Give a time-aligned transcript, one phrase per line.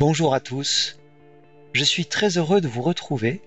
[0.00, 0.98] Bonjour à tous,
[1.74, 3.42] je suis très heureux de vous retrouver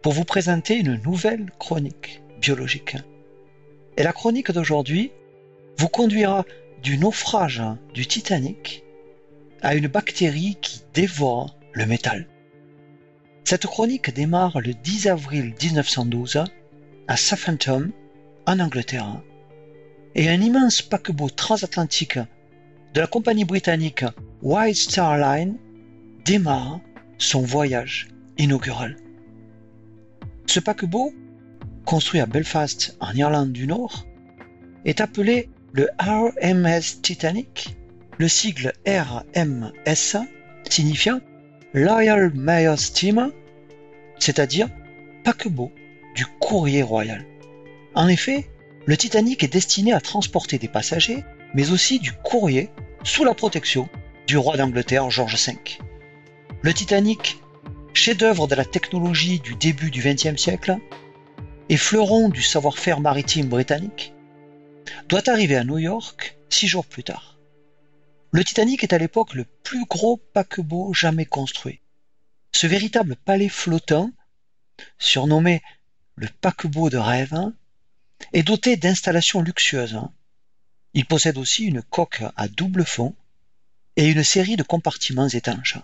[0.00, 2.96] pour vous présenter une nouvelle chronique biologique.
[3.98, 5.12] Et la chronique d'aujourd'hui
[5.76, 6.46] vous conduira
[6.82, 7.62] du naufrage
[7.92, 8.84] du Titanic
[9.60, 12.26] à une bactérie qui dévore le métal.
[13.44, 16.42] Cette chronique démarre le 10 avril 1912
[17.06, 17.90] à Southampton,
[18.46, 19.20] en Angleterre,
[20.14, 22.18] et un immense paquebot transatlantique
[22.94, 24.06] de la compagnie britannique
[24.40, 25.58] White Star Line
[26.26, 26.80] démarre
[27.18, 28.96] son voyage inaugural.
[30.46, 31.12] Ce paquebot,
[31.84, 34.06] construit à Belfast en Irlande du Nord,
[34.84, 37.76] est appelé le RMS Titanic,
[38.18, 40.16] le sigle RMS
[40.68, 41.20] signifiant
[41.74, 43.28] Royal Mail Steamer,
[44.18, 44.68] c'est-à-dire
[45.22, 45.70] paquebot
[46.16, 47.24] du courrier royal.
[47.94, 48.50] En effet,
[48.86, 51.22] le Titanic est destiné à transporter des passagers,
[51.54, 52.70] mais aussi du courrier
[53.04, 53.88] sous la protection
[54.26, 55.56] du roi d'Angleterre George V.
[56.66, 57.38] Le Titanic,
[57.94, 60.76] chef-d'œuvre de la technologie du début du XXe siècle
[61.68, 64.12] et fleuron du savoir-faire maritime britannique,
[65.08, 67.38] doit arriver à New York six jours plus tard.
[68.32, 71.78] Le Titanic est à l'époque le plus gros paquebot jamais construit.
[72.50, 74.10] Ce véritable palais flottant,
[74.98, 75.62] surnommé
[76.16, 77.52] le paquebot de rêve,
[78.32, 80.00] est doté d'installations luxueuses.
[80.94, 83.14] Il possède aussi une coque à double fond
[83.94, 85.78] et une série de compartiments étanches.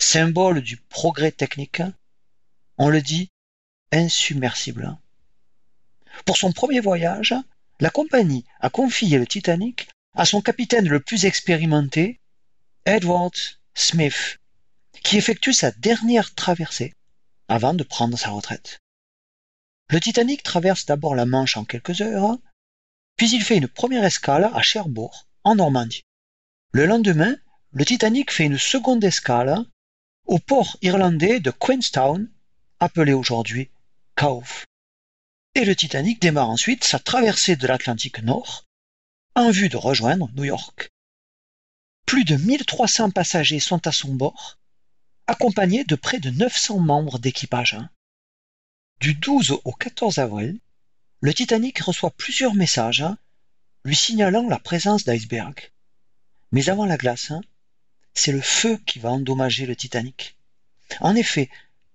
[0.00, 1.82] Symbole du progrès technique,
[2.78, 3.30] on le dit
[3.92, 4.96] insubmersible.
[6.24, 7.34] Pour son premier voyage,
[7.80, 12.20] la compagnie a confié le Titanic à son capitaine le plus expérimenté,
[12.86, 13.34] Edward
[13.74, 14.38] Smith,
[15.02, 16.94] qui effectue sa dernière traversée
[17.48, 18.78] avant de prendre sa retraite.
[19.90, 22.38] Le Titanic traverse d'abord la Manche en quelques heures,
[23.16, 26.04] puis il fait une première escale à Cherbourg, en Normandie.
[26.72, 27.36] Le lendemain,
[27.72, 29.64] le Titanic fait une seconde escale
[30.28, 32.30] au port irlandais de Queenstown,
[32.80, 33.70] appelé aujourd'hui
[34.14, 34.64] Cowes.
[35.54, 38.66] Et le Titanic démarre ensuite sa traversée de l'Atlantique Nord
[39.34, 40.90] en vue de rejoindre New York.
[42.04, 44.58] Plus de 1300 passagers sont à son bord,
[45.26, 47.78] accompagnés de près de 900 membres d'équipage.
[49.00, 50.60] Du 12 au 14 avril,
[51.20, 53.04] le Titanic reçoit plusieurs messages
[53.84, 55.72] lui signalant la présence d'icebergs.
[56.52, 57.32] Mais avant la glace,
[58.14, 60.36] c'est le feu qui va endommager le Titanic.
[61.00, 61.50] En effet,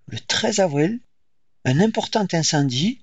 [0.08, 1.00] le 13 avril,
[1.66, 3.02] un important incendie,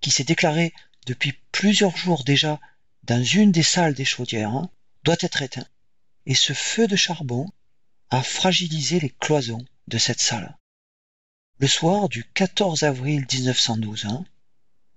[0.00, 0.72] qui s'est déclaré
[1.06, 2.60] depuis plusieurs jours déjà
[3.04, 4.68] dans une des salles des chaudières,
[5.04, 5.66] doit être éteint.
[6.26, 7.50] Et ce feu de charbon
[8.10, 10.56] a fragilisé les cloisons de cette salle.
[11.58, 14.08] Le soir du 14 avril 1912,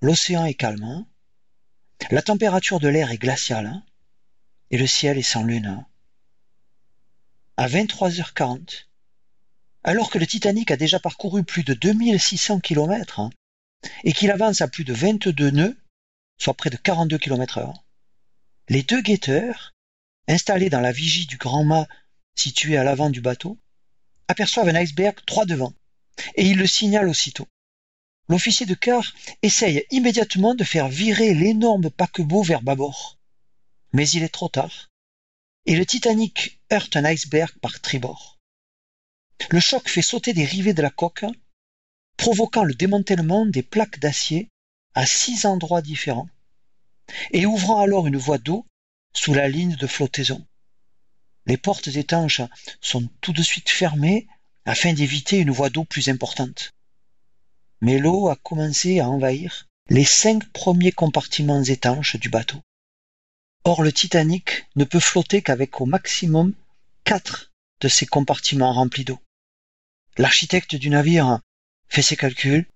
[0.02, 1.06] l'océan est calme,
[2.12, 3.82] la température de l'air est glaciale,
[4.72, 5.86] et le ciel est sans lune
[7.58, 8.88] à 23h40,
[9.84, 13.30] alors que le Titanic a déjà parcouru plus de 2600 km hein,
[14.04, 15.78] et qu'il avance à plus de 22 nœuds,
[16.38, 17.86] soit près de 42 km heure,
[18.68, 19.74] les deux guetteurs,
[20.28, 21.88] installés dans la vigie du grand mât
[22.36, 23.58] situé à l'avant du bateau,
[24.28, 25.74] aperçoivent un iceberg droit devant,
[26.36, 27.48] et ils le signalent aussitôt.
[28.28, 29.14] L'officier de quart
[29.44, 33.20] essaye immédiatement de faire virer l'énorme paquebot vers bâbord.
[33.94, 34.90] Mais il est trop tard
[35.66, 36.55] et le Titanic
[36.96, 38.38] un iceberg par tribord.
[39.50, 41.26] Le choc fait sauter des rivets de la coque,
[42.18, 44.50] provoquant le démantèlement des plaques d'acier
[44.94, 46.30] à six endroits différents,
[47.32, 48.66] et ouvrant alors une voie d'eau
[49.14, 50.46] sous la ligne de flottaison.
[51.46, 52.42] Les portes étanches
[52.82, 54.28] sont tout de suite fermées
[54.66, 56.72] afin d'éviter une voie d'eau plus importante.
[57.82, 62.60] Mais l'eau a commencé à envahir les cinq premiers compartiments étanches du bateau.
[63.64, 66.54] Or le Titanic ne peut flotter qu'avec au maximum
[67.06, 69.20] quatre de ses compartiments remplis d'eau.
[70.18, 71.40] L'architecte du navire
[71.88, 72.68] fait ses calculs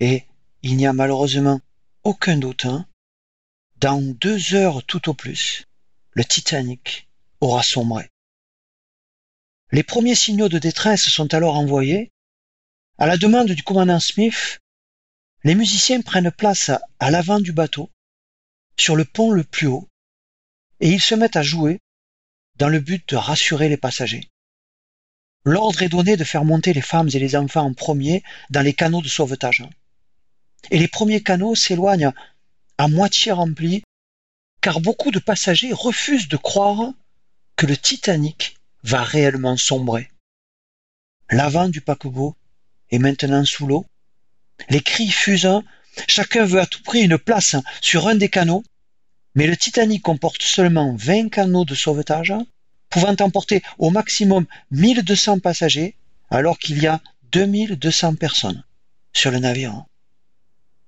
[0.00, 0.24] et
[0.62, 1.60] il n'y a malheureusement
[2.04, 2.64] aucun doute.
[2.64, 2.86] Hein.
[3.76, 5.64] dans deux heures tout au plus,
[6.12, 7.08] le Titanic
[7.40, 8.08] aura sombré.
[9.72, 12.12] Les premiers signaux de détresse sont alors envoyés.
[12.98, 14.60] À la demande du commandant Smith,
[15.42, 16.70] les musiciens prennent place
[17.00, 17.90] à l'avant du bateau,
[18.78, 19.88] sur le pont le plus haut,
[20.78, 21.80] et ils se mettent à jouer
[22.62, 24.30] dans le but de rassurer les passagers.
[25.44, 28.72] L'ordre est donné de faire monter les femmes et les enfants en premier dans les
[28.72, 29.64] canaux de sauvetage.
[30.70, 32.12] Et les premiers canaux s'éloignent
[32.78, 33.82] à moitié remplis,
[34.60, 36.92] car beaucoup de passagers refusent de croire
[37.56, 38.54] que le Titanic
[38.84, 40.08] va réellement sombrer.
[41.30, 42.36] L'avant du paquebot
[42.92, 43.86] est maintenant sous l'eau.
[44.68, 45.62] Les cris fusent,
[46.06, 48.62] chacun veut à tout prix une place sur un des canaux,
[49.34, 52.32] mais le Titanic comporte seulement 20 canaux de sauvetage
[52.92, 55.96] pouvant emporter au maximum 1200 passagers,
[56.30, 57.00] alors qu'il y a
[57.32, 58.62] 2200 personnes
[59.14, 59.84] sur le navire.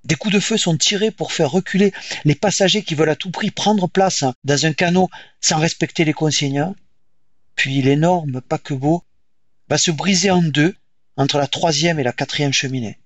[0.05, 1.93] Des coups de feu sont tirés pour faire reculer
[2.27, 5.09] les passagers qui veulent à tout prix prendre place dans un canot
[5.41, 6.75] sans respecter les consignes.
[7.57, 9.03] Puis l'énorme paquebot
[9.71, 10.77] va se briser en deux
[11.17, 12.99] entre la troisième et la quatrième cheminée.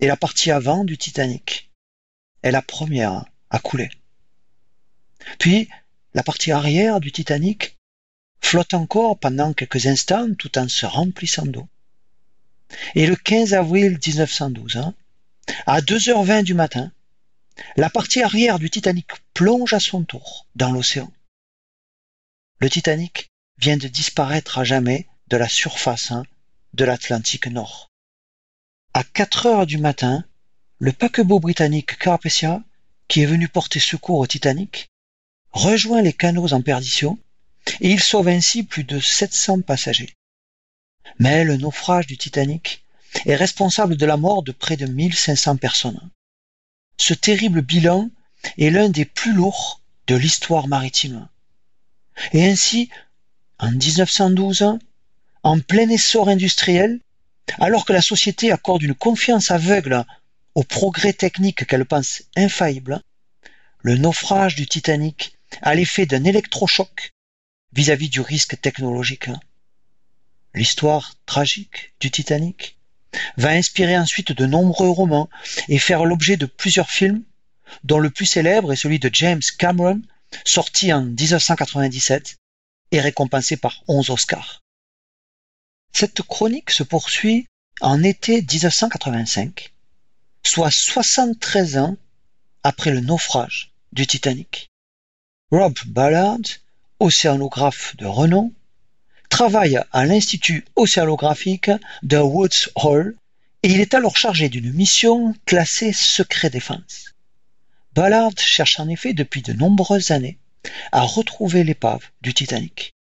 [0.00, 1.70] Et la partie avant du Titanic
[2.42, 3.90] est la première à couler.
[5.38, 5.68] Puis
[6.14, 7.76] la partie arrière du Titanic
[8.42, 11.68] flotte encore pendant quelques instants tout en se remplissant d'eau.
[12.94, 14.94] Et le 15 avril 1912, hein,
[15.66, 16.92] à 2h20 du matin,
[17.76, 21.12] la partie arrière du Titanic plonge à son tour dans l'océan.
[22.58, 26.24] Le Titanic vient de disparaître à jamais de la surface hein,
[26.74, 27.90] de l'Atlantique Nord.
[28.94, 30.24] À 4 heures du matin,
[30.78, 32.62] le paquebot britannique Carpathia,
[33.08, 34.88] qui est venu porter secours au Titanic,
[35.52, 37.18] rejoint les canaux en perdition
[37.80, 40.14] et il sauve ainsi plus de 700 passagers.
[41.18, 42.84] Mais le naufrage du Titanic
[43.26, 46.10] est responsable de la mort de près de 1500 personnes.
[46.96, 48.10] Ce terrible bilan
[48.58, 51.28] est l'un des plus lourds de l'histoire maritime.
[52.32, 52.90] Et ainsi,
[53.58, 54.78] en 1912,
[55.42, 57.00] en plein essor industriel,
[57.58, 60.04] alors que la société accorde une confiance aveugle
[60.54, 63.00] au progrès technique qu'elle pense infaillible,
[63.82, 67.12] le naufrage du Titanic a l'effet d'un électrochoc
[67.72, 69.30] vis-à-vis du risque technologique.
[70.54, 72.76] L'histoire tragique du Titanic
[73.36, 75.28] va inspirer ensuite de nombreux romans
[75.68, 77.22] et faire l'objet de plusieurs films,
[77.84, 80.02] dont le plus célèbre est celui de James Cameron,
[80.44, 82.36] sorti en 1997
[82.92, 84.60] et récompensé par 11 Oscars.
[85.92, 87.46] Cette chronique se poursuit
[87.80, 89.72] en été 1985,
[90.44, 91.96] soit 73 ans
[92.62, 94.70] après le naufrage du Titanic.
[95.50, 96.38] Rob Ballard,
[97.00, 98.52] océanographe de renom,
[99.30, 101.70] travaille à l'Institut océanographique
[102.02, 103.16] de Woods Hole
[103.62, 107.14] et il est alors chargé d'une mission classée secret défense.
[107.94, 110.38] Ballard cherche en effet depuis de nombreuses années
[110.92, 112.92] à retrouver l'épave du Titanic.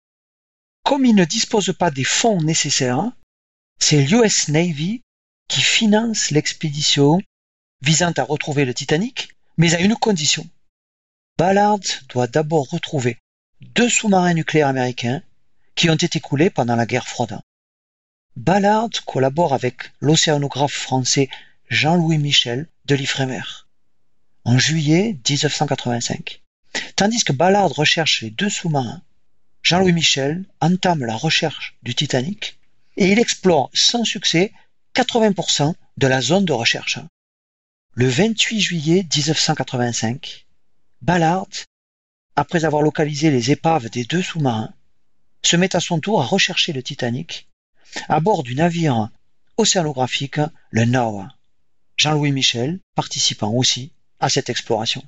[0.85, 3.11] Comme il ne dispose pas des fonds nécessaires,
[3.79, 5.03] c'est l'US Navy
[5.49, 7.21] qui finance l'expédition
[7.83, 10.49] visant à retrouver le Titanic, mais à une condition.
[11.37, 13.19] Ballard doit d'abord retrouver
[13.61, 15.23] deux sous-marins nucléaires américains
[15.75, 17.41] qui ont été coulés pendant la guerre froide.
[18.37, 21.29] Ballard collabore avec l'océanographe français
[21.69, 23.43] Jean-Louis Michel de l'Ifremer
[24.45, 26.41] en juillet 1985.
[26.97, 29.03] Tandis que Ballard recherche les deux sous-marins,
[29.63, 32.59] Jean-Louis Michel entame la recherche du Titanic
[32.97, 34.53] et il explore sans succès
[34.95, 36.99] 80% de la zone de recherche.
[37.93, 40.47] Le 28 juillet 1985,
[41.03, 41.49] Ballard,
[42.39, 44.73] après avoir localisé les épaves des deux sous-marins,
[45.43, 47.49] se met à son tour à rechercher le Titanic
[48.09, 49.11] à bord du navire
[49.57, 50.39] océanographique
[50.71, 51.35] le Noah.
[51.97, 53.91] Jean-Louis Michel participant aussi
[54.21, 55.03] à cette exploration.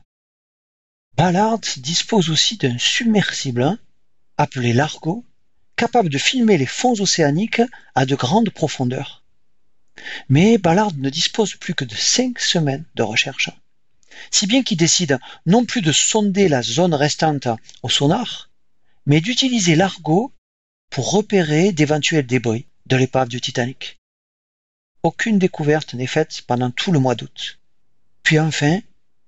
[1.16, 3.78] Ballard dispose aussi d'un submersible
[4.36, 5.24] appelé Largo,
[5.76, 7.62] capable de filmer les fonds océaniques
[7.94, 9.22] à de grandes profondeurs.
[10.28, 13.50] Mais Ballard ne dispose plus que de cinq semaines de recherche,
[14.30, 17.48] si bien qu'il décide non plus de sonder la zone restante
[17.82, 18.50] au sonar,
[19.06, 20.32] mais d'utiliser Largo
[20.90, 23.98] pour repérer d'éventuels débris de l'épave du Titanic.
[25.02, 27.58] Aucune découverte n'est faite pendant tout le mois d'août.
[28.22, 28.80] Puis enfin,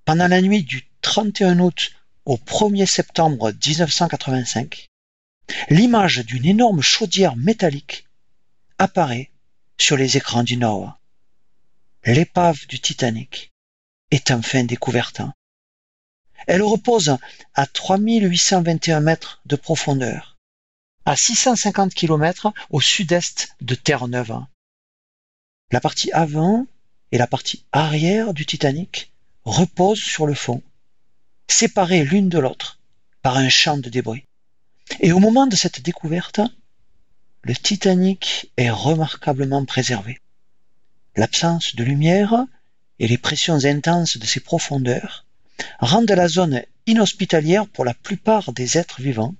[0.05, 1.91] pendant la nuit du 31 août
[2.25, 4.87] au 1er septembre 1985,
[5.69, 8.05] l'image d'une énorme chaudière métallique
[8.77, 9.31] apparaît
[9.77, 10.99] sur les écrans du Nord.
[12.05, 13.52] L'épave du Titanic
[14.13, 15.21] est enfin découverte.
[16.45, 17.17] Elle repose
[17.55, 20.37] à 3821 mètres de profondeur,
[21.05, 24.45] à 650 km au sud-est de Terre-Neuve.
[25.71, 26.67] La partie avant
[27.11, 29.11] et la partie arrière du Titanic
[29.45, 30.61] reposent sur le fond,
[31.47, 32.79] séparées l'une de l'autre
[33.23, 34.25] par un champ de débris.
[34.99, 36.41] Et au moment de cette découverte,
[37.41, 40.19] le Titanic est remarquablement préservé.
[41.15, 42.45] L'absence de lumière
[43.03, 45.25] et les pressions intenses de ses profondeurs
[45.79, 49.35] rendent la zone inhospitalière pour la plupart des êtres vivants,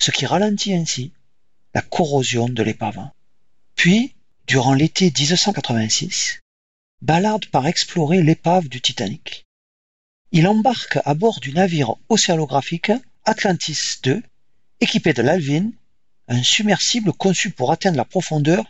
[0.00, 1.12] ce qui ralentit ainsi
[1.72, 3.10] la corrosion de l'épave.
[3.76, 4.16] Puis,
[4.48, 6.40] durant l'été 1986,
[7.00, 9.46] Ballard part explorer l'épave du Titanic.
[10.32, 12.90] Il embarque à bord du navire océanographique
[13.24, 14.20] Atlantis II
[14.80, 15.70] équipé de l'Alvin,
[16.26, 18.64] un submersible conçu pour atteindre la profondeur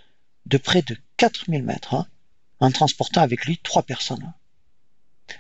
[0.45, 2.07] de près de 4000 mètres, hein,
[2.61, 4.33] en transportant avec lui trois personnes.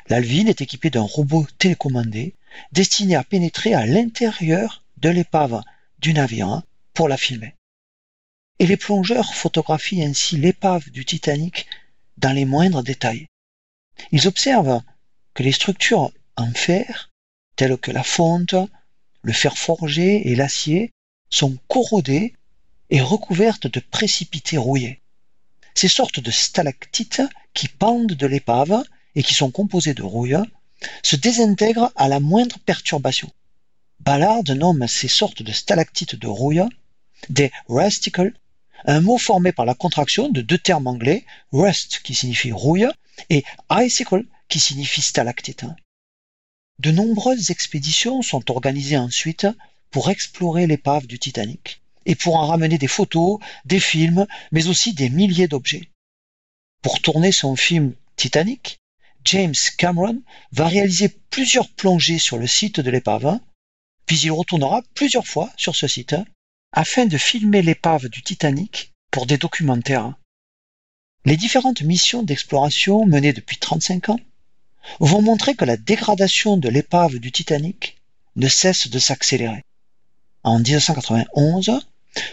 [0.08, 2.34] L'Alvin est équipé d'un robot télécommandé
[2.72, 5.62] destiné à pénétrer à l'intérieur de l'épave
[5.98, 6.62] du navire
[6.94, 7.54] pour la filmer.
[8.58, 11.66] Et les plongeurs photographient ainsi l'épave du Titanic
[12.18, 13.26] dans les moindres détails.
[14.12, 14.82] Ils observent
[15.34, 17.10] que les structures en fer,
[17.56, 18.54] telles que la fonte,
[19.22, 20.90] le fer forgé et l'acier,
[21.30, 22.34] sont corrodées
[22.90, 24.99] et recouvertes de précipités rouillés.
[25.80, 27.22] Ces sortes de stalactites
[27.54, 28.84] qui pendent de l'épave
[29.14, 30.36] et qui sont composées de rouille
[31.02, 33.30] se désintègrent à la moindre perturbation.
[33.98, 36.68] Ballard nomme ces sortes de stalactites de rouille
[37.30, 38.34] des rusticles,
[38.84, 42.90] un mot formé par la contraction de deux termes anglais, rust qui signifie rouille
[43.30, 45.64] et icicle qui signifie stalactite.
[46.78, 49.46] De nombreuses expéditions sont organisées ensuite
[49.90, 51.80] pour explorer l'épave du Titanic
[52.10, 55.88] et pour en ramener des photos, des films, mais aussi des milliers d'objets.
[56.82, 58.80] Pour tourner son film Titanic,
[59.26, 63.38] James Cameron va réaliser plusieurs plongées sur le site de l'épave,
[64.06, 66.16] puis il retournera plusieurs fois sur ce site
[66.72, 70.12] afin de filmer l'épave du Titanic pour des documentaires.
[71.24, 74.20] Les différentes missions d'exploration menées depuis 35 ans
[74.98, 77.98] vont montrer que la dégradation de l'épave du Titanic
[78.34, 79.62] ne cesse de s'accélérer.
[80.42, 81.80] En 1991,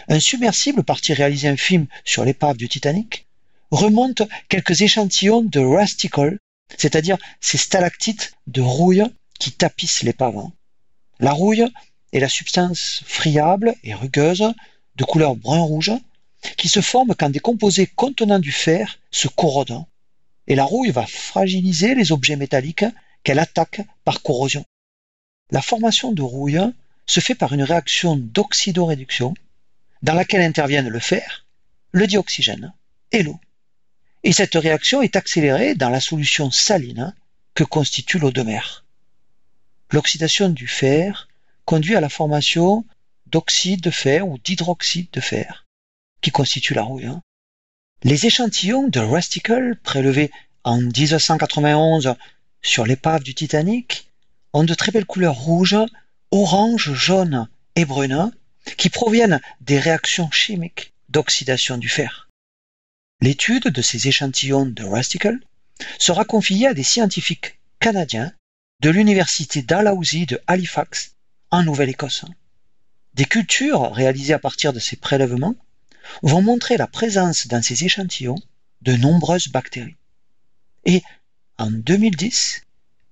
[0.08, 3.26] un submersible parti réaliser un film sur l'épave du Titanic
[3.70, 6.38] remonte quelques échantillons de rusticle,
[6.76, 9.04] c'est-à-dire ces stalactites de rouille
[9.38, 10.48] qui tapissent l'épave.
[11.20, 11.66] La rouille
[12.12, 14.52] est la substance friable et rugueuse
[14.96, 15.92] de couleur brun-rouge
[16.56, 19.84] qui se forme quand des composés contenant du fer se corrodent.
[20.46, 22.84] Et la rouille va fragiliser les objets métalliques
[23.22, 24.64] qu'elle attaque par corrosion.
[25.50, 26.60] La formation de rouille
[27.06, 29.34] se fait par une réaction d'oxydoréduction
[30.02, 31.46] dans laquelle interviennent le fer,
[31.92, 32.72] le dioxygène
[33.12, 33.38] et l'eau.
[34.24, 37.14] Et cette réaction est accélérée dans la solution saline
[37.54, 38.84] que constitue l'eau de mer.
[39.90, 41.28] L'oxydation du fer
[41.64, 42.84] conduit à la formation
[43.26, 45.66] d'oxyde de fer ou d'hydroxyde de fer,
[46.20, 47.06] qui constitue la rouille.
[47.06, 47.22] Hein.
[48.02, 50.30] Les échantillons de Rusticle prélevés
[50.64, 52.14] en 1991
[52.62, 54.08] sur l'épave du Titanic
[54.52, 55.78] ont de très belles couleurs rouges,
[56.30, 58.30] orange, jaune et brune
[58.76, 62.28] qui proviennent des réactions chimiques d'oxydation du fer.
[63.20, 65.38] L'étude de ces échantillons de Rusticle
[65.98, 68.32] sera confiée à des scientifiques canadiens
[68.80, 71.14] de l'université Dalhousie de Halifax
[71.50, 72.24] en Nouvelle-Écosse.
[73.14, 75.56] Des cultures réalisées à partir de ces prélèvements
[76.22, 78.38] vont montrer la présence dans ces échantillons
[78.82, 79.96] de nombreuses bactéries.
[80.84, 81.02] Et
[81.58, 82.62] en 2010,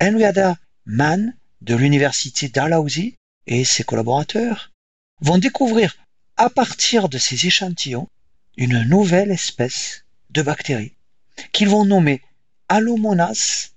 [0.01, 4.71] Henrietta Mann de l'université Dalhousie et ses collaborateurs
[5.21, 5.97] vont découvrir
[6.37, 8.09] à partir de ces échantillons
[8.57, 10.95] une nouvelle espèce de bactéries
[11.53, 12.23] qu'ils vont nommer
[12.69, 13.71] Allomonas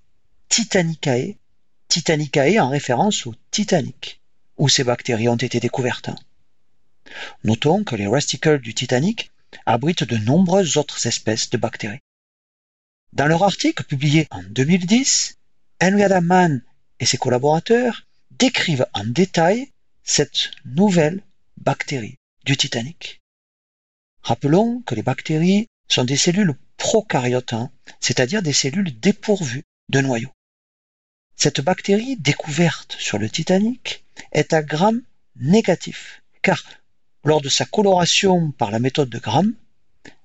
[0.50, 1.36] titanicae,
[1.88, 4.22] titanicae en référence au Titanic,
[4.58, 6.10] où ces bactéries ont été découvertes.
[7.44, 9.32] Notons que les resticles du Titanic
[9.66, 12.00] abritent de nombreuses autres espèces de bactéries.
[13.14, 15.38] Dans leur article publié en 2010,
[15.82, 16.62] Henrietta Mann
[17.00, 19.72] et ses collaborateurs décrivent en détail
[20.04, 21.24] cette nouvelle
[21.60, 23.20] bactéries du Titanic.
[24.22, 30.32] Rappelons que les bactéries sont des cellules prokaryotes, hein, c'est-à-dire des cellules dépourvues de noyaux.
[31.36, 35.02] Cette bactérie découverte sur le Titanic est à Gram
[35.36, 36.64] négatif, car
[37.26, 39.54] lors de sa coloration par la méthode de Gram,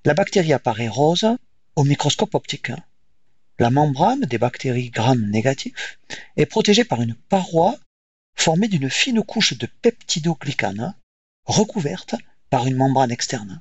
[0.05, 1.27] la bactérie apparaît rose
[1.75, 2.69] au microscope optique.
[2.69, 2.79] Hein.
[3.59, 5.99] La membrane des bactéries Gram négatifs
[6.37, 7.77] est protégée par une paroi
[8.35, 10.95] formée d'une fine couche de peptidoglycane hein,
[11.45, 12.15] recouverte
[12.49, 13.59] par une membrane externe.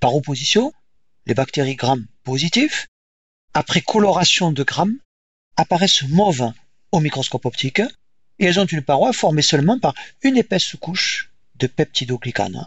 [0.00, 0.72] Par opposition,
[1.26, 2.88] les bactéries gram positifs,
[3.54, 4.98] après coloration de gram,
[5.56, 6.52] apparaissent mauves
[6.92, 7.82] au microscope optique
[8.38, 12.66] et elles ont une paroi formée seulement par une épaisse couche de peptidoglycane.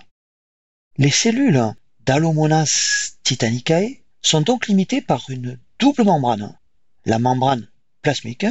[0.98, 6.58] Les cellules d'Allomonas titanicae sont donc limitées par une double membrane,
[7.06, 7.68] la membrane
[8.02, 8.46] plasmique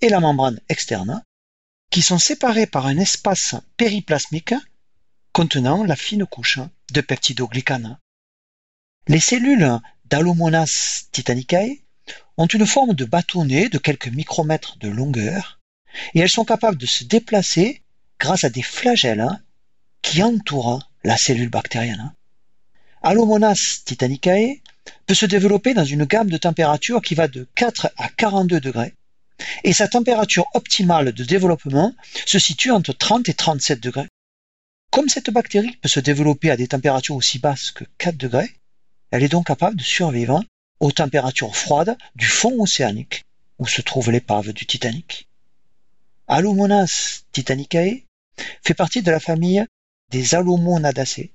[0.00, 1.22] et la membrane externe,
[1.90, 4.54] qui sont séparées par un espace périplasmique
[5.32, 6.58] contenant la fine couche
[6.92, 7.98] de peptidoglycane.
[9.08, 11.78] Les cellules d'Allomonas titanicae
[12.36, 15.60] ont une forme de bâtonnet de quelques micromètres de longueur
[16.14, 17.82] et elles sont capables de se déplacer
[18.18, 19.26] grâce à des flagelles
[20.02, 22.12] qui entourent la cellule bactérienne.
[23.02, 24.60] Allomonas titanicae
[25.06, 28.94] peut se développer dans une gamme de températures qui va de 4 à 42 degrés
[29.64, 31.94] et sa température optimale de développement
[32.26, 34.08] se situe entre 30 et 37 degrés.
[34.90, 38.56] Comme cette bactérie peut se développer à des températures aussi basses que 4 degrés,
[39.12, 40.42] elle est donc capable de survivre
[40.80, 43.24] aux températures froides du fond océanique
[43.58, 45.28] où se trouve l'épave du Titanic.
[46.26, 48.02] Allomonas titanicae
[48.64, 49.64] fait partie de la famille
[50.10, 51.30] des Allomonadacées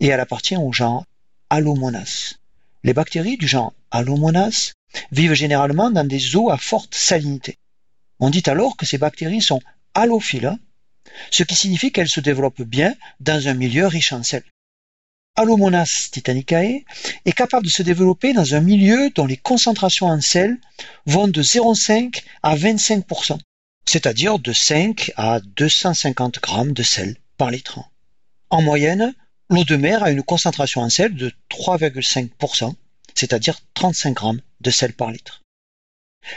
[0.00, 1.04] et elle appartient au genre
[1.50, 2.36] Allomonas.
[2.82, 4.72] Les bactéries du genre Allomonas
[5.12, 7.58] vivent généralement dans des eaux à forte salinité.
[8.20, 9.60] On dit alors que ces bactéries sont
[9.94, 10.56] allophiles,
[11.30, 14.42] ce qui signifie qu'elles se développent bien dans un milieu riche en sel.
[15.36, 16.84] Allomonas titanicae
[17.26, 20.56] est capable de se développer dans un milieu dont les concentrations en sel
[21.04, 23.38] vont de 0,5 à 25%,
[23.84, 27.80] c'est-à-dire de 5 à 250 grammes de sel par litre.
[28.48, 29.14] En moyenne,
[29.50, 32.74] l'eau de mer a une concentration en sel de 3,5%,
[33.14, 35.42] c'est-à-dire 35 grammes de sel par litre.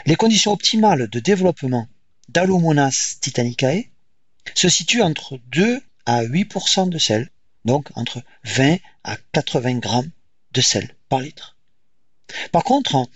[0.04, 1.88] Les conditions optimales de développement
[2.28, 3.89] d'Allomonas titanicae
[4.54, 7.30] se situent entre 2 à 8% de sel,
[7.64, 10.10] donc entre 20 à 80 grammes
[10.52, 11.56] de sel par litre.
[12.52, 13.08] Par contre,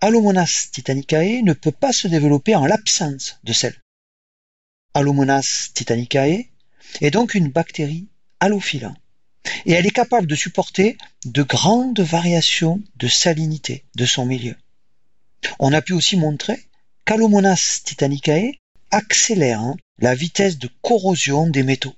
[0.00, 3.74] Allomonas titanicae ne peut pas se développer en l'absence de sel.
[4.94, 6.46] Allomonas titanicae
[7.00, 8.06] est donc une bactérie
[8.40, 8.94] hallophile
[9.66, 14.56] et elle est capable de supporter de grandes variations de salinité de son milieu.
[15.58, 16.66] On a pu aussi montrer
[17.04, 18.52] qu'Allomonas titanicae
[18.94, 21.96] accélère hein, la vitesse de corrosion des métaux.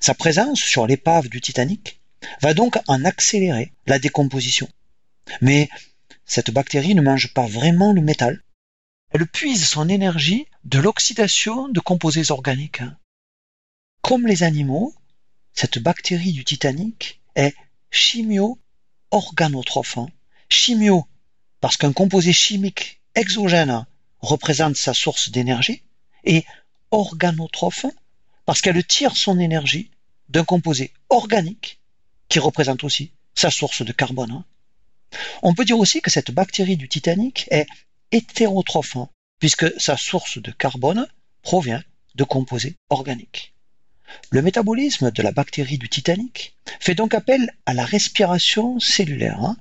[0.00, 2.00] Sa présence sur l'épave du Titanic
[2.42, 4.68] va donc en accélérer la décomposition.
[5.40, 5.68] Mais
[6.24, 8.42] cette bactérie ne mange pas vraiment le métal.
[9.12, 12.82] Elle puise son énergie de l'oxydation de composés organiques.
[14.02, 14.92] Comme les animaux,
[15.52, 17.54] cette bactérie du Titanic est
[17.92, 19.98] chimio-organotrophe.
[20.48, 21.06] Chimio
[21.60, 23.86] parce qu'un composé chimique exogène
[24.20, 25.84] représente sa source d'énergie
[26.26, 26.44] et
[26.90, 27.86] organotrophe
[28.44, 29.90] parce qu'elle tire son énergie
[30.28, 31.80] d'un composé organique
[32.28, 34.44] qui représente aussi sa source de carbone.
[35.42, 37.66] On peut dire aussi que cette bactérie du Titanic est
[38.12, 38.98] hétérotrophe
[39.38, 41.06] puisque sa source de carbone
[41.42, 41.82] provient
[42.14, 43.52] de composés organiques.
[44.30, 49.56] Le métabolisme de la bactérie du Titanic fait donc appel à la respiration cellulaire, hein.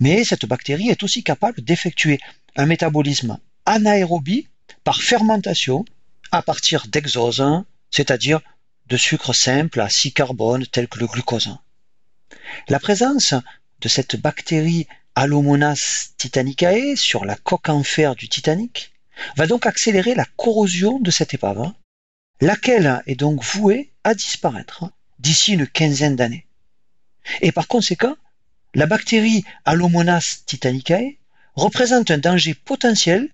[0.00, 2.20] mais cette bactérie est aussi capable d'effectuer
[2.56, 4.48] un métabolisme anaérobie
[4.84, 5.84] par fermentation
[6.32, 8.40] à partir d'exose, hein, c'est-à-dire
[8.86, 11.56] de sucres simples à six carbones tels que le glucose.
[12.68, 13.34] La présence
[13.80, 18.92] de cette bactérie Allomonas titanicae sur la coque en fer du Titanic
[19.36, 21.74] va donc accélérer la corrosion de cette épave, hein
[22.40, 24.84] laquelle est donc vouée à disparaître
[25.18, 26.46] d'ici une quinzaine d'années.
[27.40, 28.16] Et par conséquent,
[28.74, 31.16] la bactérie Allomonas titanicae
[31.54, 33.30] représente un danger potentiel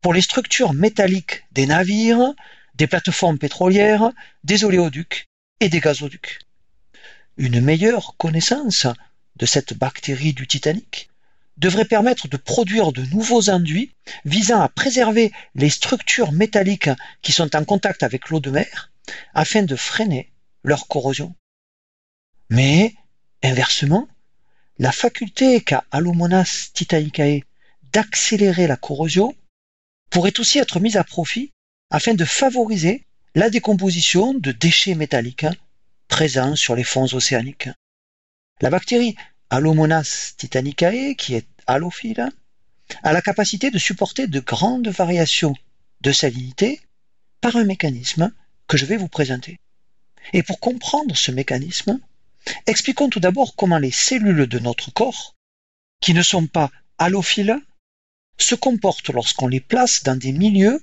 [0.00, 2.34] pour les structures métalliques des navires,
[2.74, 4.10] des plateformes pétrolières,
[4.44, 5.28] des oléoducs
[5.60, 6.38] et des gazoducs.
[7.36, 8.86] Une meilleure connaissance
[9.36, 11.10] de cette bactérie du Titanic
[11.56, 13.92] devrait permettre de produire de nouveaux enduits
[14.24, 16.90] visant à préserver les structures métalliques
[17.22, 18.90] qui sont en contact avec l'eau de mer
[19.34, 20.30] afin de freiner
[20.62, 21.34] leur corrosion.
[22.50, 22.94] Mais,
[23.42, 24.08] inversement,
[24.78, 27.42] la faculté qu'a Allomonas titanicae
[27.92, 29.34] d'accélérer la corrosion
[30.10, 31.52] pourrait aussi être mise à profit
[31.90, 35.46] afin de favoriser la décomposition de déchets métalliques
[36.08, 37.68] présents sur les fonds océaniques.
[38.60, 39.16] La bactérie
[39.50, 42.30] Allomonas titanicae, qui est allophile,
[43.02, 45.54] a la capacité de supporter de grandes variations
[46.00, 46.80] de salinité
[47.40, 48.32] par un mécanisme
[48.66, 49.60] que je vais vous présenter.
[50.32, 52.00] Et pour comprendre ce mécanisme,
[52.66, 55.34] expliquons tout d'abord comment les cellules de notre corps,
[56.00, 57.60] qui ne sont pas allophiles,
[58.38, 60.80] se comportent lorsqu'on les place dans des milieux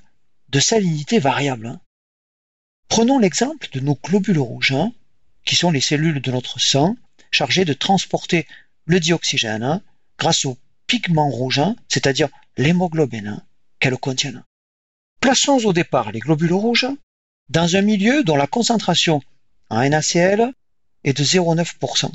[0.50, 1.80] de salinité variable.
[2.90, 4.92] Prenons l'exemple de nos globules rouges, hein,
[5.46, 6.96] qui sont les cellules de notre sang
[7.32, 8.48] chargées de transporter
[8.86, 9.82] le dioxygène hein,
[10.18, 13.44] grâce au pigment rouge, hein, c'est-à-dire l'hémoglobine
[13.80, 14.44] qu'elles contiennent.
[15.20, 16.88] Plaçons au départ les globules rouges
[17.50, 19.22] dans un milieu dont la concentration
[19.70, 20.52] en NaCl
[21.04, 22.12] est de 0,9%.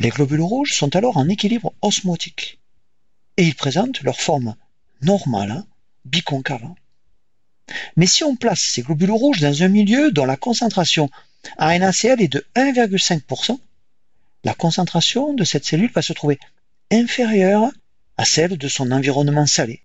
[0.00, 2.58] Les globules rouges sont alors en équilibre osmotique
[3.38, 4.56] et ils présentent leur forme
[5.00, 5.64] normale,
[6.04, 6.74] biconcave.
[7.96, 11.08] Mais si on place ces globules rouges dans un milieu dont la concentration
[11.56, 13.58] en NaCl est de 1,5%,
[14.44, 16.38] la concentration de cette cellule va se trouver
[16.90, 17.70] inférieure
[18.16, 19.82] à celle de son environnement salé.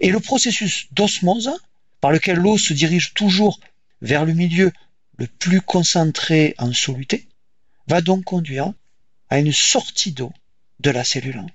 [0.00, 1.52] Et le processus d'osmose,
[2.00, 3.60] par lequel l'eau se dirige toujours
[4.00, 4.72] vers le milieu
[5.18, 7.28] le plus concentré en soluté,
[7.86, 8.72] va donc conduire
[9.30, 10.32] à une sortie d'eau
[10.80, 11.46] de la cellule.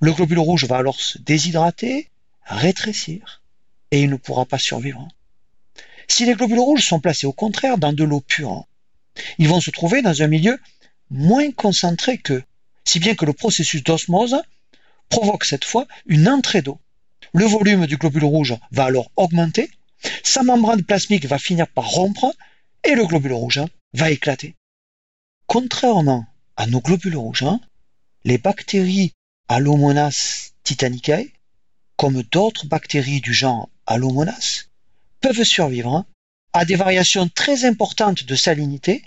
[0.00, 2.08] Le globule rouge va alors se déshydrater,
[2.44, 3.42] rétrécir,
[3.90, 5.08] et il ne pourra pas survivre.
[6.08, 8.66] Si les globules rouges sont placés au contraire dans de l'eau pure,
[9.38, 10.58] ils vont se trouver dans un milieu
[11.10, 12.44] moins concentré qu'eux,
[12.84, 14.36] si bien que le processus d'osmose
[15.08, 16.78] provoque cette fois une entrée d'eau.
[17.32, 19.70] Le volume du globule rouge va alors augmenter,
[20.22, 22.32] sa membrane plasmique va finir par rompre
[22.84, 23.60] et le globule rouge
[23.94, 24.54] va éclater.
[25.46, 27.60] Contrairement à nos globules rouges, hein,
[28.24, 29.12] les bactéries
[29.48, 31.30] Allomonas titanicae,
[31.96, 34.64] comme d'autres bactéries du genre Allomonas,
[35.20, 36.06] peuvent survivre hein,
[36.52, 39.04] à des variations très importantes de salinité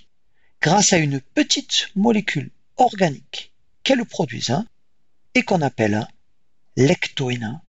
[0.61, 3.51] grâce à une petite molécule organique
[3.83, 4.65] qu'elles produisent hein,
[5.35, 6.07] et qu'on appelle
[6.77, 7.59] lectoïne.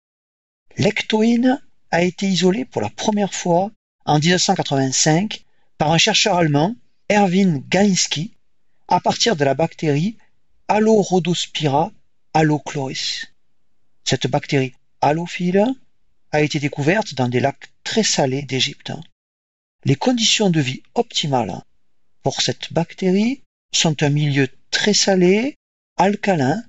[0.77, 3.71] Lectoïne a été isolée pour la première fois
[4.05, 5.43] en 1985
[5.77, 6.75] par un chercheur allemand,
[7.09, 8.33] Erwin Galinski,
[8.87, 10.17] à partir de la bactérie
[10.69, 11.91] Allorhodospira
[12.33, 13.25] allochloris.
[14.03, 15.65] Cette bactérie allophile
[16.31, 18.91] a été découverte dans des lacs très salés d'Égypte.
[19.83, 21.61] Les conditions de vie optimales
[22.23, 23.41] pour cette bactérie
[23.73, 25.57] sont un milieu très salé,
[25.97, 26.63] alcalin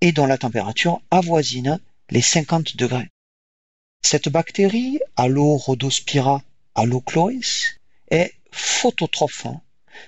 [0.00, 3.08] et dont la température avoisine les 50 degrés.
[4.02, 6.42] Cette bactérie, Allorhodospira
[6.74, 7.78] allochloris,
[8.10, 9.46] est phototrophe,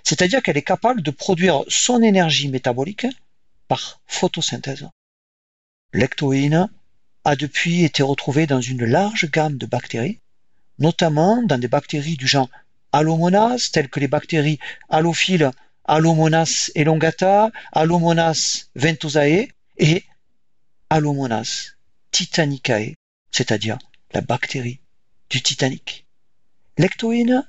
[0.02, 3.06] c'est-à-dire qu'elle est capable de produire son énergie métabolique
[3.68, 4.88] par photosynthèse.
[5.92, 6.68] L'ectoïne
[7.24, 10.20] a depuis été retrouvée dans une large gamme de bactéries,
[10.78, 12.50] notamment dans des bactéries du genre
[12.92, 15.50] Allomonas, telles que les bactéries allophiles
[15.84, 20.04] Allomonas elongata, Allomonas ventosae et
[20.90, 21.72] Allomonas
[22.10, 22.94] titanicae,
[23.30, 23.78] c'est-à-dire
[24.12, 24.80] la bactérie
[25.30, 26.06] du Titanic.
[26.78, 27.46] L'ectoïne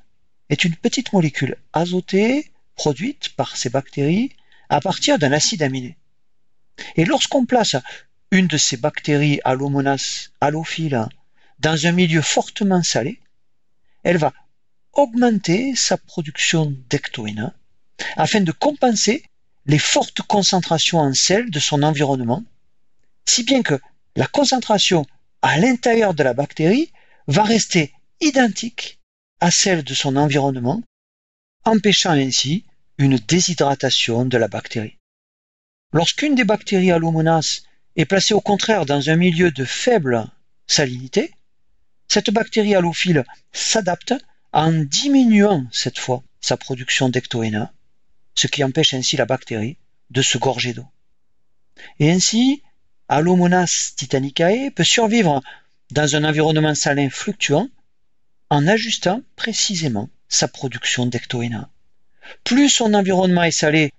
[0.49, 4.31] est une petite molécule azotée produite par ces bactéries
[4.69, 5.97] à partir d'un acide aminé.
[6.95, 7.75] Et lorsqu'on place
[8.31, 11.07] une de ces bactéries allomonas allophiles
[11.59, 13.19] dans un milieu fortement salé,
[14.03, 14.33] elle va
[14.93, 17.53] augmenter sa production d'ectoïne
[18.17, 19.23] afin de compenser
[19.65, 22.43] les fortes concentrations en sel de son environnement,
[23.25, 23.79] si bien que
[24.15, 25.05] la concentration
[25.41, 26.91] à l'intérieur de la bactérie
[27.27, 28.99] va rester identique
[29.39, 30.81] à celle de son environnement,
[31.65, 32.65] empêchant ainsi
[32.97, 34.97] une déshydratation de la bactérie.
[35.93, 37.61] Lorsqu'une des bactéries allomonas
[37.95, 40.25] est placée au contraire dans un milieu de faible
[40.67, 41.33] salinité,
[42.07, 44.13] cette bactérie allophile s'adapte
[44.51, 47.73] en diminuant cette fois sa production d'ectoïna,
[48.35, 49.77] ce qui empêche ainsi la bactérie
[50.11, 50.87] de se gorger d'eau.
[51.99, 52.61] Et ainsi,
[53.07, 55.41] Allomonas titanicae peut survivre
[55.91, 57.69] dans un environnement salin fluctuant
[58.49, 61.69] en ajustant précisément sa production d'ectoïna.
[62.43, 63.91] Plus son environnement est salé,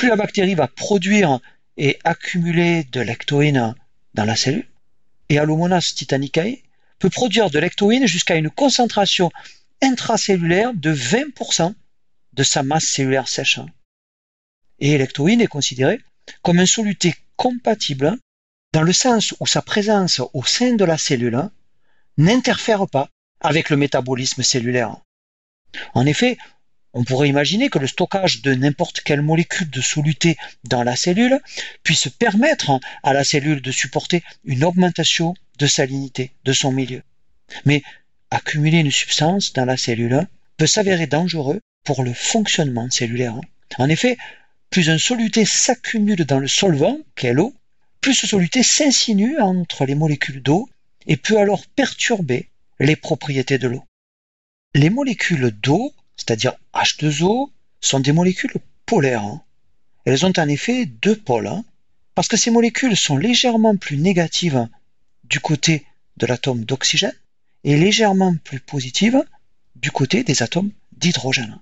[0.00, 1.40] plus la bactérie va produire
[1.76, 3.74] et accumuler de l'ectoïne
[4.14, 4.66] dans la cellule.
[5.28, 6.62] Et Allomonas titanicae
[6.98, 9.30] peut produire de l'ectoïne jusqu'à une concentration
[9.82, 11.74] intracellulaire de 20%
[12.32, 13.60] de sa masse cellulaire sèche.
[14.78, 16.00] Et l'ectoïne est considérée
[16.40, 18.16] comme un soluté compatible
[18.72, 21.50] dans le sens où sa présence au sein de la cellule
[22.16, 23.10] n'interfère pas
[23.42, 24.96] avec le métabolisme cellulaire.
[25.92, 26.38] En effet,
[26.92, 31.40] on pourrait imaginer que le stockage de n'importe quelle molécule de soluté dans la cellule
[31.82, 37.02] puisse permettre à la cellule de supporter une augmentation de salinité de son milieu.
[37.64, 37.82] Mais
[38.30, 40.26] accumuler une substance dans la cellule
[40.56, 43.36] peut s'avérer dangereux pour le fonctionnement cellulaire.
[43.78, 44.16] En effet,
[44.70, 47.54] plus un soluté s'accumule dans le solvant, qu'est l'eau,
[48.00, 50.68] plus ce soluté s'insinue entre les molécules d'eau
[51.06, 52.48] et peut alors perturber
[52.78, 53.84] les propriétés de l'eau.
[54.74, 57.48] Les molécules d'eau c'est-à-dire H2O,
[57.80, 58.52] sont des molécules
[58.84, 59.24] polaires.
[59.24, 59.42] Hein.
[60.04, 61.64] Elles ont en effet deux pôles, hein,
[62.14, 64.68] parce que ces molécules sont légèrement plus négatives
[65.24, 65.86] du côté
[66.18, 67.14] de l'atome d'oxygène
[67.64, 69.24] et légèrement plus positives
[69.76, 71.58] du côté des atomes d'hydrogène.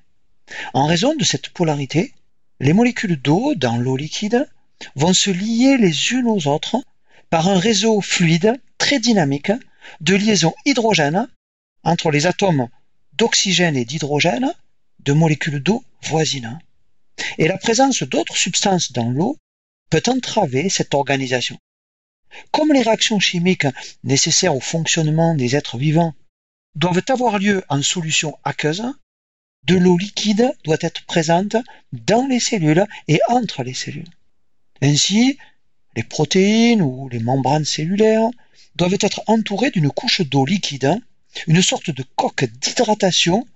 [0.75, 2.13] En raison de cette polarité,
[2.59, 4.49] les molécules d'eau dans l'eau liquide
[4.97, 6.83] vont se lier les unes aux autres
[7.31, 9.53] par un réseau fluide très dynamique
[10.01, 11.29] de liaison hydrogène
[11.85, 12.69] entre les atomes
[13.19, 14.55] d'oxygène et d'hydrogène
[15.01, 16.59] de molécules d'eau voisines.
[17.37, 19.37] Et la présence d'autres substances dans l'eau
[19.91, 21.59] peut entraver cette organisation.
[22.53, 23.67] Comme les réactions chimiques
[24.05, 26.15] nécessaires au fonctionnement des êtres vivants
[26.75, 28.85] doivent avoir lieu en solution aqueuse,
[29.65, 31.57] de l'eau liquide doit être présente
[31.93, 34.09] dans les cellules et entre les cellules.
[34.81, 35.39] Ainsi,
[35.97, 38.31] les protéines ou les membranes cellulaires
[38.77, 41.01] doivent être entourées d'une couche d'eau liquide
[41.47, 43.47] une sorte de coque d'hydratation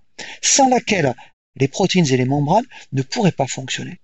[0.40, 1.14] sans laquelle
[1.56, 3.98] les protéines et les membranes ne pourraient pas fonctionner.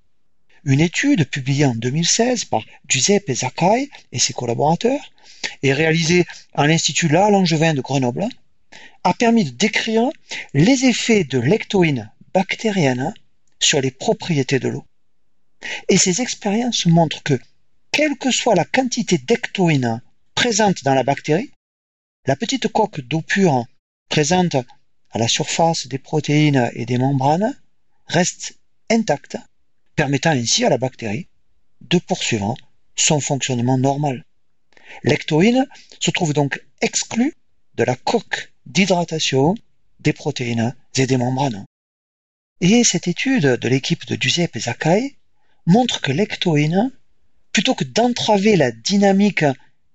[0.65, 5.13] Une étude publiée en 2016 par Giuseppe Zakai et ses collaborateurs
[5.63, 8.27] et réalisée à l'Institut La Langevin de Grenoble
[9.05, 10.11] a permis de décrire
[10.55, 13.15] les effets de l'ectoïne bactérienne
[13.61, 14.85] sur les propriétés de l'eau.
[15.89, 17.39] Et ces expériences montrent que,
[17.93, 20.03] quelle que soit la quantité d'ectoïne
[20.35, 21.51] présente dans la bactérie,
[22.29, 23.65] la petite coque d'eau pure
[24.11, 24.55] présente
[25.13, 27.59] à la surface des protéines et des membranes
[28.07, 28.59] reste
[28.91, 29.39] intacte,
[29.97, 31.27] permettant ainsi à la bactérie
[31.81, 32.55] de poursuivre
[32.97, 34.27] son fonctionnement normal.
[35.05, 35.67] L'ectoïne
[36.01, 37.33] se trouve donc exclue
[37.77, 39.55] de la coque d'hydratation
[40.01, 41.65] des protéines et des membranes.
[42.61, 45.17] Et cette étude de l'équipe de Giuseppe Zakai
[45.65, 46.93] montre que l'ectoïne,
[47.53, 49.47] plutôt que d'entraver la dynamique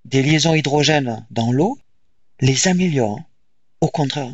[0.06, 1.78] des liaisons hydrogènes dans l'eau,
[2.40, 3.20] les améliore.
[3.82, 4.32] Au contraire.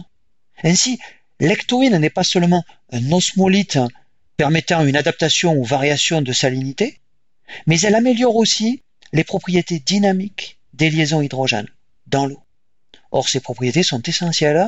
[0.63, 0.99] Ainsi,
[1.39, 3.79] l'ectoïne n'est pas seulement un osmolyte
[4.37, 6.99] permettant une adaptation aux variations de salinité,
[7.65, 11.69] mais elle améliore aussi les propriétés dynamiques des liaisons hydrogènes
[12.07, 12.41] dans l'eau.
[13.11, 14.67] Or, ces propriétés sont essentielles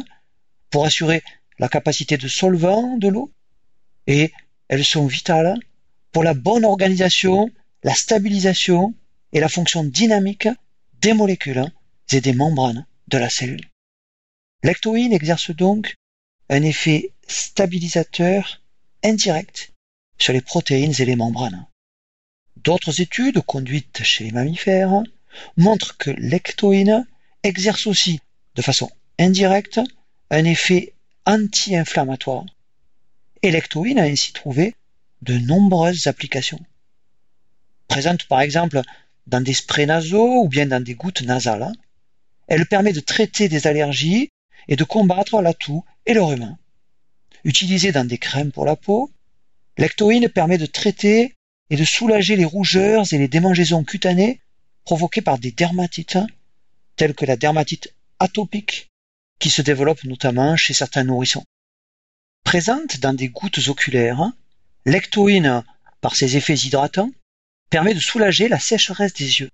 [0.69, 1.23] pour assurer
[1.59, 3.31] la capacité de solvant de l'eau
[4.07, 4.31] et
[4.67, 5.57] elles sont vitales
[6.11, 7.49] pour la bonne organisation,
[7.83, 8.93] la stabilisation
[9.31, 10.47] et la fonction dynamique
[11.01, 11.65] des molécules
[12.11, 13.69] et des membranes de la cellule.
[14.63, 15.95] L'ectoïne exerce donc
[16.49, 18.61] un effet stabilisateur
[19.03, 19.73] indirect
[20.17, 21.65] sur les protéines et les membranes.
[22.57, 25.03] D'autres études conduites chez les mammifères
[25.57, 27.07] montrent que l'ectoïne
[27.43, 28.19] exerce aussi
[28.55, 29.79] de façon indirecte
[30.29, 30.93] un effet
[31.25, 32.45] anti-inflammatoire.
[33.41, 34.75] Et l'ectoïne a ainsi trouvé
[35.21, 36.59] de nombreuses applications.
[37.87, 38.81] Présente par exemple
[39.27, 41.71] dans des sprays nasaux ou bien dans des gouttes nasales,
[42.47, 44.29] elle permet de traiter des allergies
[44.67, 46.57] et de combattre la toux et le rhume.
[47.43, 49.11] Utilisée dans des crèmes pour la peau,
[49.77, 51.35] l'ectoïne permet de traiter
[51.69, 54.41] et de soulager les rougeurs et les démangeaisons cutanées
[54.83, 56.17] provoquées par des dermatites,
[56.95, 58.89] telles que la dermatite atopique,
[59.39, 61.43] qui se développe notamment chez certains nourrissons.
[62.43, 64.31] Présente dans des gouttes oculaires,
[64.85, 65.63] l'ectoïne,
[66.01, 67.11] par ses effets hydratants,
[67.69, 69.49] permet de soulager la sécheresse des yeux.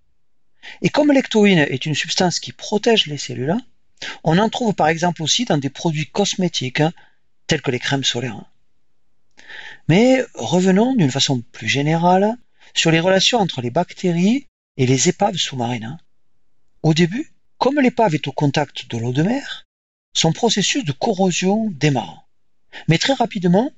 [0.81, 3.55] Et comme l'ectoïne est une substance qui protège les cellules,
[4.23, 6.83] on en trouve par exemple aussi dans des produits cosmétiques
[7.47, 8.43] tels que les crèmes solaires.
[9.87, 12.37] Mais revenons d'une façon plus générale
[12.73, 15.97] sur les relations entre les bactéries et les épaves sous-marines.
[16.83, 19.65] Au début, comme l'épave est au contact de l'eau de mer,
[20.13, 22.27] son processus de corrosion démarre.
[22.87, 23.71] Mais très rapidement,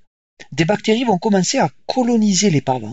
[0.52, 2.89] des bactéries vont commencer à coloniser l'épave.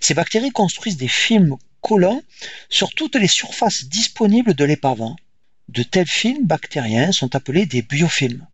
[0.00, 2.22] Ces bactéries construisent des films collants
[2.70, 5.02] sur toutes les surfaces disponibles de l'épave.
[5.68, 8.46] De tels films bactériens sont appelés des biofilms.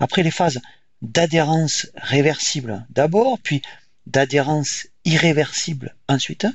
[0.00, 0.60] Après les phases
[1.02, 3.62] d'adhérence réversible d'abord, puis
[4.06, 6.46] d'adhérence irréversible ensuite,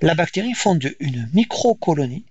[0.00, 2.24] la bactérie fonde une microcolonie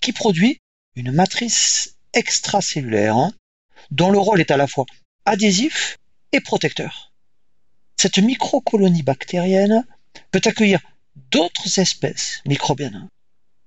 [0.00, 0.58] qui produit
[0.96, 3.30] une matrice extracellulaire
[3.90, 4.86] dont le rôle est à la fois
[5.26, 5.98] adhésif
[6.32, 7.12] et protecteur.
[7.96, 9.84] Cette microcolonie bactérienne
[10.30, 10.80] peut accueillir
[11.30, 13.08] d'autres espèces microbiennes.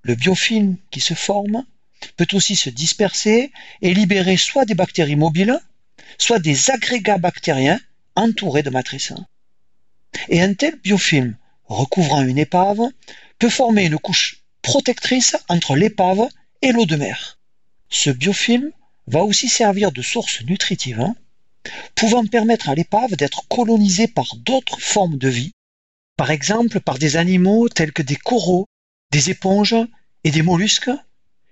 [0.02, 1.64] Le biofilm qui se forme
[2.16, 5.60] peut aussi se disperser et libérer soit des bactéries mobiles,
[6.18, 7.80] soit des agrégats bactériens
[8.14, 9.12] entourés de matrices.
[10.28, 12.80] Et un tel biofilm recouvrant une épave
[13.38, 16.28] peut former une couche protectrice entre l'épave
[16.62, 17.38] et l'eau de mer.
[17.88, 18.70] Ce biofilm
[19.06, 21.12] va aussi servir de source nutritive,
[21.94, 25.52] pouvant permettre à l'épave d'être colonisée par d'autres formes de vie,
[26.18, 28.66] par exemple par des animaux tels que des coraux,
[29.12, 29.76] des éponges
[30.24, 30.90] et des mollusques,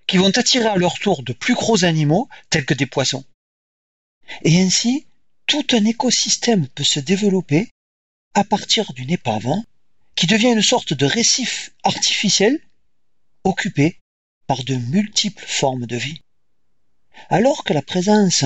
[0.09, 3.25] qui vont attirer à leur tour de plus gros animaux tels que des poissons.
[4.43, 5.07] Et ainsi,
[5.47, 7.71] tout un écosystème peut se développer
[8.35, 9.55] à partir d'une épave
[10.17, 12.61] qui devient une sorte de récif artificiel
[13.45, 14.01] occupé
[14.49, 16.21] par de multiples formes de vie.
[17.29, 18.45] Alors que la présence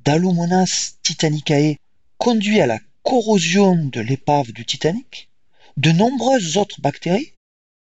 [0.00, 1.76] d'Alomonas titanicae
[2.18, 5.28] conduit à la corrosion de l'épave du Titanic,
[5.76, 7.32] de nombreuses autres bactéries,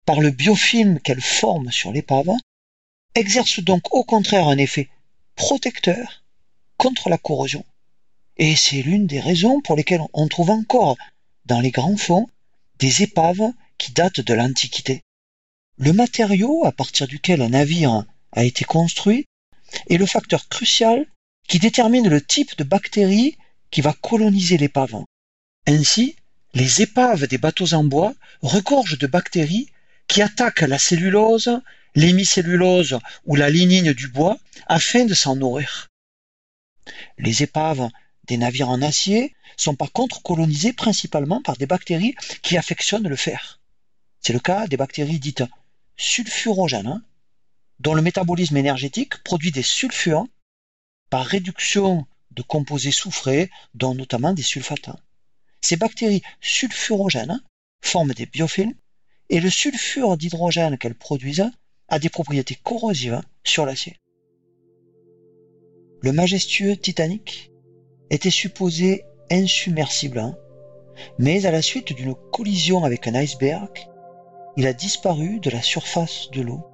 [0.05, 2.31] par le biofilm qu'elles forment sur l'épave,
[3.15, 4.89] exercent donc au contraire un effet
[5.35, 6.23] protecteur
[6.77, 7.65] contre la corrosion.
[8.37, 10.97] Et c'est l'une des raisons pour lesquelles on trouve encore
[11.45, 12.27] dans les grands fonds
[12.79, 15.01] des épaves qui datent de l'Antiquité.
[15.77, 19.25] Le matériau à partir duquel un navire a été construit
[19.89, 21.05] est le facteur crucial
[21.47, 23.37] qui détermine le type de bactérie
[23.71, 25.03] qui va coloniser l'épave.
[25.67, 26.15] Ainsi,
[26.53, 29.69] les épaves des bateaux en bois regorgent de bactéries
[30.07, 31.61] qui attaquent la cellulose,
[31.95, 34.37] l'hémicellulose ou la lignine du bois
[34.67, 35.87] afin de s'en nourrir.
[37.17, 37.89] Les épaves
[38.25, 43.15] des navires en acier sont par contre colonisées principalement par des bactéries qui affectionnent le
[43.15, 43.59] fer.
[44.19, 45.43] C'est le cas des bactéries dites
[45.97, 47.03] sulfurogènes, hein,
[47.79, 50.27] dont le métabolisme énergétique produit des sulfures
[51.09, 54.89] par réduction de composés soufrés, dont notamment des sulfates.
[55.61, 57.41] Ces bactéries sulfurogènes
[57.81, 58.73] forment des biofilms
[59.29, 61.49] et le sulfure d'hydrogène qu'elles produisent
[61.87, 63.97] a des propriétés corrosives sur l'acier.
[66.01, 67.51] Le majestueux Titanic
[68.09, 70.35] était supposé insubmersible,
[71.17, 73.87] mais à la suite d'une collision avec un iceberg,
[74.57, 76.65] il a disparu de la surface de l'eau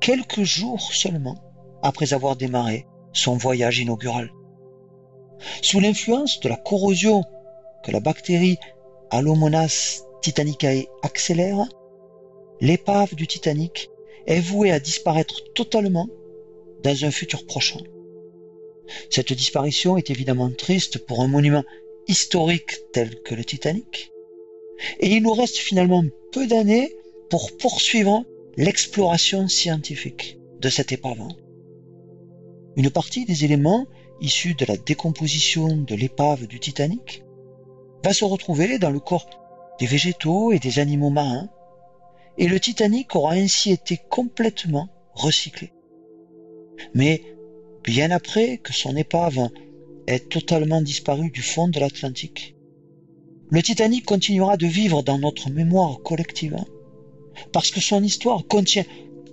[0.00, 1.36] quelques jours seulement
[1.82, 4.30] après avoir démarré son voyage inaugural.
[5.62, 7.24] Sous l'influence de la corrosion
[7.92, 8.58] la bactérie
[9.10, 11.68] Alomonas titanicae accélère,
[12.60, 13.90] l'épave du Titanic
[14.26, 16.08] est vouée à disparaître totalement
[16.82, 17.80] dans un futur prochain.
[19.10, 21.64] Cette disparition est évidemment triste pour un monument
[22.08, 24.12] historique tel que le Titanic,
[25.00, 26.94] et il nous reste finalement peu d'années
[27.30, 28.24] pour poursuivre
[28.56, 31.28] l'exploration scientifique de cette épave.
[32.76, 33.86] Une partie des éléments
[34.20, 37.22] issus de la décomposition de l'épave du Titanic
[38.06, 39.28] va se retrouver dans le corps
[39.80, 41.48] des végétaux et des animaux marins,
[42.38, 45.72] et le Titanic aura ainsi été complètement recyclé.
[46.94, 47.20] Mais
[47.82, 49.50] bien après que son épave
[50.06, 52.54] ait totalement disparu du fond de l'Atlantique,
[53.50, 56.64] le Titanic continuera de vivre dans notre mémoire collective,
[57.50, 58.84] parce que son histoire contient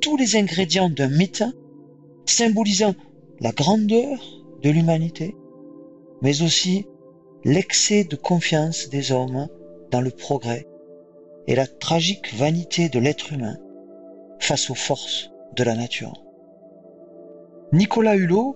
[0.01, 1.43] tous les ingrédients d'un mythe,
[2.25, 2.95] symbolisant
[3.39, 4.19] la grandeur
[4.63, 5.35] de l'humanité,
[6.23, 6.87] mais aussi
[7.45, 9.47] l'excès de confiance des hommes
[9.91, 10.65] dans le progrès
[11.47, 13.57] et la tragique vanité de l'être humain
[14.39, 16.23] face aux forces de la nature.
[17.73, 18.55] Nicolas Hulot,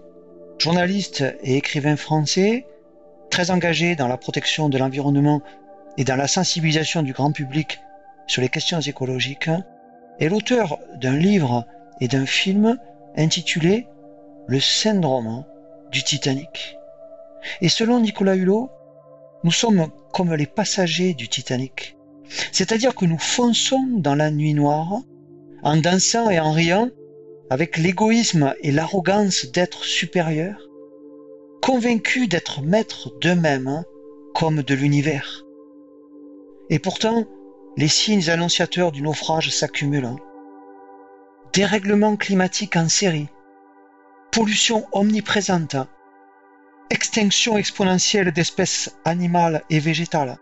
[0.58, 2.66] journaliste et écrivain français,
[3.30, 5.42] très engagé dans la protection de l'environnement
[5.98, 7.82] et dans la sensibilisation du grand public
[8.26, 9.50] sur les questions écologiques,
[10.20, 11.66] est l'auteur d'un livre
[12.00, 12.78] et d'un film
[13.18, 13.88] intitulé
[14.48, 15.44] Le syndrome
[15.92, 16.78] du Titanic.
[17.62, 18.72] Et selon Nicolas Hulot,
[19.48, 21.96] nous sommes comme les passagers du Titanic.
[22.52, 25.04] C'est-à-dire que nous fonçons dans la nuit noire,
[25.64, 26.90] en dansant et en riant,
[27.50, 30.68] avec l'égoïsme et l'arrogance d'être supérieurs,
[31.62, 33.86] convaincus d'être maîtres d'eux-mêmes hein,
[34.36, 35.46] comme de l'univers.
[36.70, 37.24] Et pourtant,
[37.78, 40.08] les signes annonciateurs du naufrage s'accumulent.
[40.08, 40.18] Hein.
[41.54, 43.30] Dérèglement climatique en série,
[44.30, 45.78] pollution omniprésente,
[46.90, 50.38] extinction exponentielle d'espèces animales et végétales,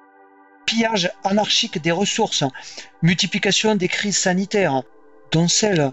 [0.66, 2.44] pillage anarchique des ressources,
[3.02, 4.84] multiplication des crises sanitaires,
[5.32, 5.92] dont celle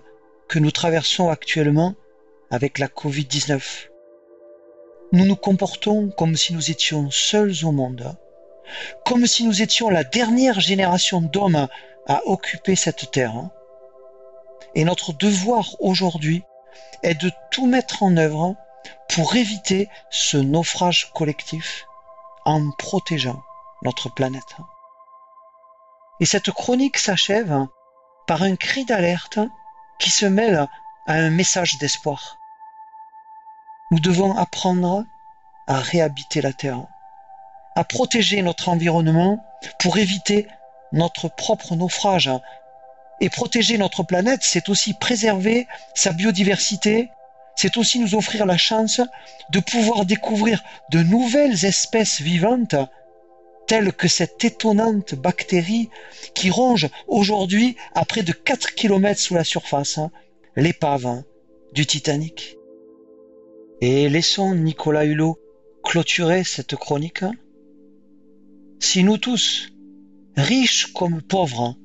[0.49, 1.95] que nous traversons actuellement
[2.51, 3.89] avec la Covid-19.
[5.13, 8.17] Nous nous comportons comme si nous étions seuls au monde,
[9.05, 11.69] comme si nous étions la dernière génération d'hommes
[12.07, 13.51] à occuper cette terre.
[14.75, 16.43] Et notre devoir aujourd'hui
[17.03, 18.57] est de tout mettre en œuvre
[19.09, 21.87] pour éviter ce naufrage collectif
[22.45, 23.43] en protégeant
[23.83, 24.57] notre planète.
[26.21, 27.67] Et cette chronique s'achève
[28.27, 29.39] par un cri d'alerte
[29.99, 30.69] qui se mêle
[31.07, 32.39] à un message d'espoir.
[33.91, 35.05] Nous devons apprendre
[35.67, 36.87] à réhabiter la Terre,
[37.77, 39.45] à protéger notre environnement
[39.79, 40.49] pour éviter
[40.93, 42.31] notre propre naufrage.
[43.21, 47.11] Et protéger notre planète, c'est aussi préserver sa biodiversité,
[47.57, 49.01] c'est aussi nous offrir la chance
[49.51, 52.75] de pouvoir découvrir de nouvelles espèces vivantes,
[53.67, 55.89] telles que cette étonnante bactérie
[56.35, 60.11] qui ronge aujourd'hui à près de 4 km sous la surface, hein,
[60.57, 61.25] l'épave hein,
[61.73, 62.57] du Titanic.
[63.81, 65.39] Et laissons Nicolas Hulot
[65.83, 67.25] clôturer cette chronique.
[68.81, 69.69] Si nous tous,
[70.37, 71.77] riches comme pauvres,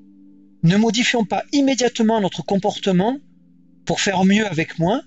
[0.63, 3.17] ne modifions pas immédiatement notre comportement
[3.85, 5.01] pour faire mieux avec moins,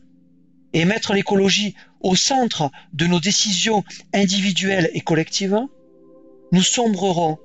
[0.73, 5.61] et mettre l'écologie au centre de nos décisions individuelles et collectives,
[6.53, 7.39] nous sombrerons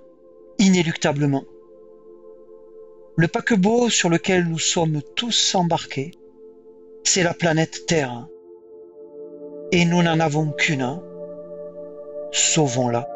[0.59, 1.43] inéluctablement.
[3.17, 6.11] Le paquebot sur lequel nous sommes tous embarqués,
[7.03, 8.27] c'est la planète Terre.
[9.71, 10.99] Et nous n'en avons qu'une.
[12.31, 13.14] Sauvons-la.